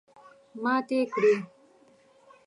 [0.63, 1.33] ماتې کړې.